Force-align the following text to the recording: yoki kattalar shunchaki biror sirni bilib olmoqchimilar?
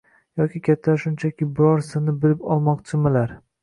yoki 0.39 0.61
kattalar 0.67 1.03
shunchaki 1.03 1.51
biror 1.61 1.87
sirni 1.91 2.19
bilib 2.27 2.45
olmoqchimilar? 2.53 3.43